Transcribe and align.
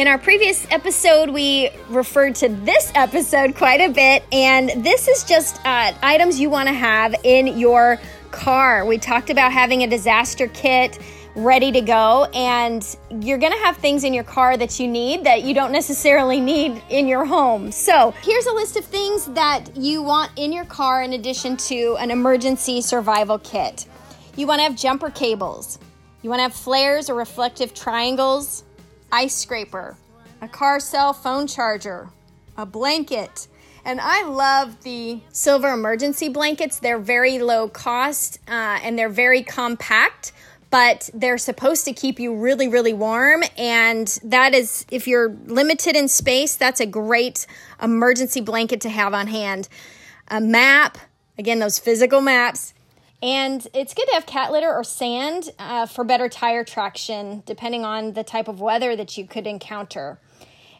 In 0.00 0.08
our 0.08 0.16
previous 0.16 0.66
episode, 0.70 1.28
we 1.28 1.68
referred 1.90 2.34
to 2.36 2.48
this 2.48 2.90
episode 2.94 3.54
quite 3.54 3.82
a 3.82 3.92
bit, 3.92 4.24
and 4.32 4.82
this 4.82 5.08
is 5.08 5.24
just 5.24 5.60
uh, 5.66 5.92
items 6.00 6.40
you 6.40 6.48
want 6.48 6.68
to 6.68 6.72
have 6.72 7.14
in 7.22 7.58
your 7.58 8.00
car. 8.30 8.86
We 8.86 8.96
talked 8.96 9.28
about 9.28 9.52
having 9.52 9.82
a 9.82 9.86
disaster 9.86 10.46
kit 10.48 10.98
ready 11.36 11.70
to 11.72 11.82
go, 11.82 12.24
and 12.32 12.82
you're 13.10 13.36
going 13.36 13.52
to 13.52 13.58
have 13.58 13.76
things 13.76 14.02
in 14.02 14.14
your 14.14 14.24
car 14.24 14.56
that 14.56 14.80
you 14.80 14.88
need 14.88 15.24
that 15.24 15.42
you 15.42 15.52
don't 15.52 15.70
necessarily 15.70 16.40
need 16.40 16.82
in 16.88 17.06
your 17.06 17.26
home. 17.26 17.70
So, 17.70 18.14
here's 18.22 18.46
a 18.46 18.54
list 18.54 18.78
of 18.78 18.86
things 18.86 19.26
that 19.26 19.76
you 19.76 20.02
want 20.02 20.32
in 20.36 20.50
your 20.50 20.64
car 20.64 21.02
in 21.02 21.12
addition 21.12 21.58
to 21.58 21.98
an 22.00 22.10
emergency 22.10 22.80
survival 22.80 23.38
kit. 23.40 23.84
You 24.34 24.46
want 24.46 24.60
to 24.60 24.62
have 24.62 24.76
jumper 24.76 25.10
cables, 25.10 25.78
you 26.22 26.30
want 26.30 26.38
to 26.38 26.44
have 26.44 26.54
flares 26.54 27.10
or 27.10 27.16
reflective 27.16 27.74
triangles 27.74 28.64
ice 29.12 29.34
scraper, 29.34 29.96
a 30.40 30.48
car 30.48 30.80
cell 30.80 31.12
phone 31.12 31.46
charger, 31.46 32.08
a 32.56 32.66
blanket. 32.66 33.48
And 33.84 34.00
I 34.00 34.24
love 34.24 34.82
the 34.82 35.20
silver 35.32 35.72
emergency 35.72 36.28
blankets. 36.28 36.80
They're 36.80 36.98
very 36.98 37.38
low 37.38 37.68
cost 37.68 38.38
uh, 38.46 38.78
and 38.82 38.98
they're 38.98 39.08
very 39.08 39.42
compact, 39.42 40.32
but 40.70 41.08
they're 41.14 41.38
supposed 41.38 41.84
to 41.86 41.92
keep 41.92 42.20
you 42.20 42.34
really, 42.34 42.68
really 42.68 42.92
warm. 42.92 43.42
And 43.56 44.06
that 44.22 44.54
is, 44.54 44.84
if 44.90 45.06
you're 45.06 45.30
limited 45.46 45.96
in 45.96 46.08
space, 46.08 46.56
that's 46.56 46.80
a 46.80 46.86
great 46.86 47.46
emergency 47.82 48.40
blanket 48.40 48.82
to 48.82 48.90
have 48.90 49.14
on 49.14 49.26
hand. 49.26 49.68
A 50.28 50.40
map, 50.40 50.98
again, 51.38 51.58
those 51.58 51.78
physical 51.78 52.20
maps, 52.20 52.74
and 53.22 53.66
it's 53.74 53.94
good 53.94 54.06
to 54.06 54.14
have 54.14 54.26
cat 54.26 54.50
litter 54.50 54.72
or 54.72 54.82
sand 54.82 55.50
uh, 55.58 55.86
for 55.86 56.04
better 56.04 56.28
tire 56.28 56.64
traction, 56.64 57.42
depending 57.44 57.84
on 57.84 58.14
the 58.14 58.24
type 58.24 58.48
of 58.48 58.60
weather 58.60 58.96
that 58.96 59.18
you 59.18 59.26
could 59.26 59.46
encounter. 59.46 60.18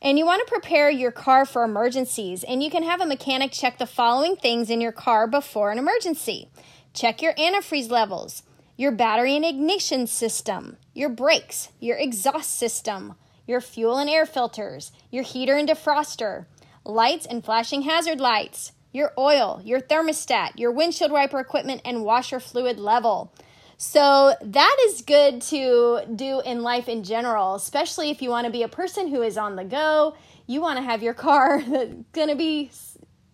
And 0.00 0.16
you 0.16 0.24
want 0.24 0.46
to 0.46 0.52
prepare 0.52 0.90
your 0.90 1.10
car 1.10 1.44
for 1.44 1.64
emergencies, 1.64 2.44
and 2.44 2.62
you 2.62 2.70
can 2.70 2.84
have 2.84 3.00
a 3.00 3.06
mechanic 3.06 3.50
check 3.50 3.78
the 3.78 3.86
following 3.86 4.36
things 4.36 4.70
in 4.70 4.80
your 4.80 4.92
car 4.92 5.26
before 5.26 5.72
an 5.72 5.78
emergency 5.78 6.48
check 6.94 7.22
your 7.22 7.34
antifreeze 7.34 7.90
levels, 7.90 8.42
your 8.76 8.90
battery 8.90 9.36
and 9.36 9.44
ignition 9.44 10.06
system, 10.06 10.76
your 10.94 11.08
brakes, 11.08 11.68
your 11.78 11.96
exhaust 11.96 12.56
system, 12.56 13.14
your 13.46 13.60
fuel 13.60 13.98
and 13.98 14.10
air 14.10 14.26
filters, 14.26 14.90
your 15.10 15.22
heater 15.22 15.56
and 15.56 15.68
defroster, 15.68 16.46
lights 16.84 17.26
and 17.26 17.44
flashing 17.44 17.82
hazard 17.82 18.20
lights 18.20 18.72
your 18.92 19.12
oil, 19.18 19.60
your 19.64 19.80
thermostat, 19.80 20.58
your 20.58 20.72
windshield 20.72 21.12
wiper 21.12 21.38
equipment, 21.38 21.82
and 21.84 22.04
washer 22.04 22.40
fluid 22.40 22.78
level. 22.78 23.32
So, 23.76 24.34
that 24.42 24.76
is 24.88 25.02
good 25.02 25.40
to 25.42 26.00
do 26.14 26.40
in 26.40 26.62
life 26.62 26.88
in 26.88 27.04
general, 27.04 27.54
especially 27.54 28.10
if 28.10 28.20
you 28.20 28.28
want 28.28 28.46
to 28.46 28.50
be 28.50 28.64
a 28.64 28.68
person 28.68 29.06
who 29.06 29.22
is 29.22 29.38
on 29.38 29.54
the 29.54 29.64
go. 29.64 30.16
You 30.46 30.60
want 30.60 30.78
to 30.78 30.82
have 30.82 31.02
your 31.02 31.14
car 31.14 31.62
that's 31.68 31.94
going 32.12 32.28
to 32.28 32.34
be, 32.34 32.72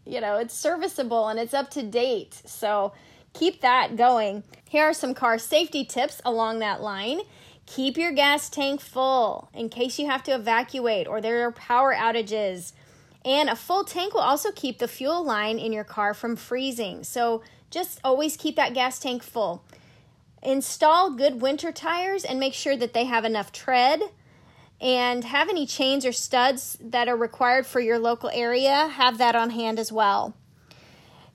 you 0.05 0.20
know, 0.20 0.36
it's 0.36 0.52
serviceable 0.52 1.28
and 1.28 1.38
it's 1.38 1.55
up 1.55 1.70
to 1.70 1.83
date. 1.83 2.42
So, 2.45 2.92
keep 3.33 3.62
that 3.62 3.96
going. 3.96 4.42
Here 4.68 4.84
are 4.84 4.92
some 4.92 5.14
car 5.14 5.39
safety 5.39 5.84
tips 5.84 6.20
along 6.27 6.58
that 6.58 6.83
line. 6.83 7.20
Keep 7.67 7.96
your 7.96 8.12
gas 8.12 8.51
tank 8.51 8.83
full 8.83 9.48
in 9.55 9.70
case 9.70 9.98
you 9.98 10.07
have 10.07 10.23
to 10.24 10.33
evacuate 10.33 11.07
or 11.07 11.23
there 11.23 11.46
are 11.46 11.52
power 11.52 11.95
outages. 11.95 12.73
And 13.24 13.48
a 13.48 13.57
full 13.57 13.85
tank 13.85 14.12
will 14.12 14.20
also 14.20 14.52
keep 14.52 14.79
the 14.79 14.89
fuel 14.89 15.24
line 15.24 15.58
in 15.58 15.73
your 15.73 15.85
car 15.85 16.12
from 16.12 16.36
freezing. 16.36 17.05
So 17.05 17.42
just 17.70 17.98
always 18.05 18.36
keep 18.36 18.57
that 18.57 18.74
gas 18.74 18.98
tank 18.98 19.23
full. 19.23 19.64
Install 20.42 21.12
good 21.12 21.40
winter 21.40 21.73
tires 21.73 22.24
and 22.24 22.39
make 22.39 22.52
sure 22.52 22.77
that 22.77 22.92
they 22.92 23.05
have 23.05 23.24
enough 23.24 23.51
tread. 23.51 24.02
And 24.80 25.24
have 25.24 25.48
any 25.48 25.64
chains 25.64 26.05
or 26.05 26.13
studs 26.13 26.77
that 26.80 27.08
are 27.08 27.17
required 27.17 27.64
for 27.64 27.80
your 27.80 27.98
local 27.98 28.29
area, 28.34 28.89
have 28.89 29.18
that 29.18 29.34
on 29.34 29.51
hand 29.51 29.79
as 29.79 29.90
well. 29.90 30.34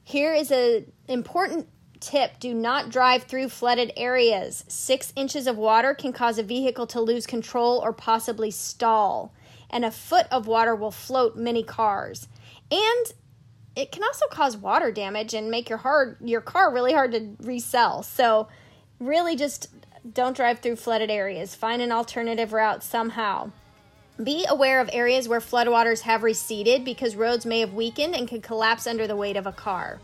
Here 0.03 0.33
is 0.33 0.51
an 0.51 0.91
important 1.07 1.67
tip 1.99 2.39
do 2.39 2.53
not 2.53 2.89
drive 2.89 3.23
through 3.23 3.49
flooded 3.49 3.91
areas. 3.97 4.63
Six 4.67 5.11
inches 5.15 5.47
of 5.47 5.57
water 5.57 5.93
can 5.93 6.13
cause 6.13 6.37
a 6.37 6.43
vehicle 6.43 6.87
to 6.87 7.01
lose 7.01 7.25
control 7.25 7.79
or 7.79 7.93
possibly 7.93 8.51
stall 8.51 9.33
and 9.69 9.85
a 9.85 9.91
foot 9.91 10.27
of 10.31 10.47
water 10.47 10.75
will 10.75 10.91
float 10.91 11.35
many 11.35 11.63
cars. 11.63 12.27
And 12.71 13.13
it 13.75 13.91
can 13.91 14.03
also 14.03 14.25
cause 14.27 14.57
water 14.57 14.91
damage 14.91 15.33
and 15.33 15.49
make 15.49 15.69
your 15.69 15.77
hard 15.79 16.17
your 16.21 16.41
car 16.41 16.73
really 16.73 16.93
hard 16.93 17.11
to 17.13 17.35
resell. 17.39 18.03
So 18.03 18.47
really 18.99 19.35
just 19.35 19.69
don't 20.13 20.35
drive 20.35 20.59
through 20.59 20.77
flooded 20.77 21.11
areas. 21.11 21.55
Find 21.55 21.81
an 21.81 21.91
alternative 21.91 22.53
route 22.53 22.83
somehow. 22.83 23.51
Be 24.21 24.45
aware 24.49 24.81
of 24.81 24.89
areas 24.91 25.29
where 25.29 25.39
floodwaters 25.39 26.01
have 26.01 26.23
receded 26.23 26.83
because 26.83 27.15
roads 27.15 27.45
may 27.45 27.61
have 27.61 27.73
weakened 27.73 28.15
and 28.15 28.27
could 28.27 28.43
collapse 28.43 28.85
under 28.85 29.07
the 29.07 29.15
weight 29.15 29.37
of 29.37 29.47
a 29.47 29.53
car. 29.53 30.01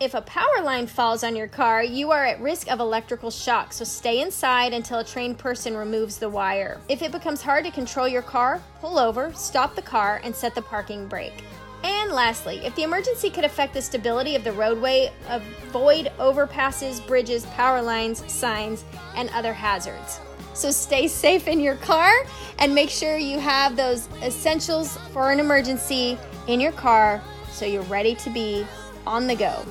If 0.00 0.14
a 0.14 0.22
power 0.22 0.62
line 0.62 0.86
falls 0.86 1.22
on 1.22 1.36
your 1.36 1.46
car, 1.46 1.84
you 1.84 2.10
are 2.10 2.24
at 2.24 2.40
risk 2.40 2.72
of 2.72 2.80
electrical 2.80 3.30
shock, 3.30 3.74
so 3.74 3.84
stay 3.84 4.22
inside 4.22 4.72
until 4.72 5.00
a 5.00 5.04
trained 5.04 5.36
person 5.36 5.76
removes 5.76 6.16
the 6.16 6.30
wire. 6.30 6.80
If 6.88 7.02
it 7.02 7.12
becomes 7.12 7.42
hard 7.42 7.66
to 7.66 7.70
control 7.70 8.08
your 8.08 8.22
car, 8.22 8.62
pull 8.80 8.98
over, 8.98 9.30
stop 9.34 9.76
the 9.76 9.82
car, 9.82 10.22
and 10.24 10.34
set 10.34 10.54
the 10.54 10.62
parking 10.62 11.06
brake. 11.06 11.44
And 11.84 12.12
lastly, 12.12 12.64
if 12.64 12.74
the 12.76 12.82
emergency 12.82 13.28
could 13.28 13.44
affect 13.44 13.74
the 13.74 13.82
stability 13.82 14.34
of 14.36 14.42
the 14.42 14.52
roadway, 14.52 15.12
avoid 15.28 16.10
overpasses, 16.18 17.06
bridges, 17.06 17.44
power 17.54 17.82
lines, 17.82 18.24
signs, 18.32 18.86
and 19.16 19.28
other 19.34 19.52
hazards. 19.52 20.18
So 20.54 20.70
stay 20.70 21.08
safe 21.08 21.46
in 21.46 21.60
your 21.60 21.76
car 21.76 22.10
and 22.58 22.74
make 22.74 22.88
sure 22.88 23.18
you 23.18 23.38
have 23.38 23.76
those 23.76 24.08
essentials 24.22 24.96
for 25.12 25.30
an 25.30 25.40
emergency 25.40 26.16
in 26.46 26.58
your 26.58 26.72
car 26.72 27.20
so 27.50 27.66
you're 27.66 27.82
ready 27.82 28.14
to 28.14 28.30
be 28.30 28.64
on 29.06 29.26
the 29.26 29.34
go. 29.34 29.62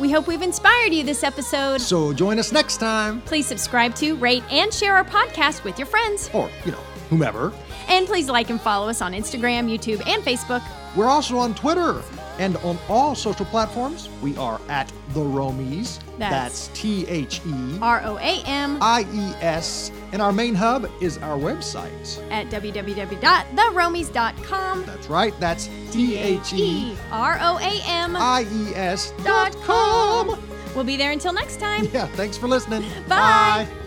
We 0.00 0.10
hope 0.10 0.26
we've 0.26 0.40
inspired 0.40 0.94
you 0.94 1.04
this 1.04 1.22
episode. 1.22 1.78
So 1.82 2.14
join 2.14 2.38
us 2.38 2.52
next 2.52 2.78
time. 2.78 3.20
Please 3.20 3.46
subscribe 3.46 3.94
to, 3.96 4.16
rate, 4.16 4.42
and 4.50 4.72
share 4.72 4.96
our 4.96 5.04
podcast 5.04 5.62
with 5.62 5.78
your 5.78 5.86
friends. 5.86 6.30
Or, 6.32 6.48
you 6.64 6.72
know, 6.72 6.78
whomever. 7.10 7.52
And 7.86 8.06
please 8.06 8.30
like 8.30 8.48
and 8.48 8.58
follow 8.58 8.88
us 8.88 9.02
on 9.02 9.12
Instagram, 9.12 9.68
YouTube, 9.70 10.02
and 10.06 10.22
Facebook. 10.22 10.62
We're 10.96 11.10
also 11.10 11.36
on 11.36 11.54
Twitter 11.54 12.02
and 12.38 12.56
on 12.58 12.78
all 12.88 13.14
social 13.14 13.44
platforms. 13.44 14.08
We 14.22 14.34
are 14.38 14.58
at 14.70 14.90
The 15.12 15.20
Roamies. 15.20 16.00
That's 16.18 16.68
T 16.68 17.06
H 17.06 17.42
E 17.46 17.78
R 17.82 18.00
O 18.04 18.16
A 18.16 18.42
M 18.46 18.78
I 18.80 19.02
E 19.12 19.34
S. 19.42 19.92
And 20.12 20.20
our 20.20 20.32
main 20.32 20.54
hub 20.54 20.90
is 21.00 21.16
our 21.18 21.38
website. 21.38 22.20
at 22.32 22.48
www.theroamies.com. 22.50 24.84
That's 24.84 25.08
right. 25.08 25.32
That's 25.40 25.68
T 25.90 26.16
H 26.16 26.52
E 26.52 26.96
R 27.10 27.38
O 27.40 27.58
A 27.58 27.80
M. 27.86 28.16
I 28.16 28.44
E 28.52 28.74
S 28.74 29.12
dot 29.22 29.54
com. 29.62 30.38
We'll 30.74 30.84
be 30.84 30.96
there 30.96 31.12
until 31.12 31.32
next 31.32 31.58
time. 31.60 31.86
Yeah, 31.92 32.06
thanks 32.08 32.36
for 32.36 32.48
listening. 32.48 32.82
Bye. 33.08 33.66
Bye. 33.68 33.79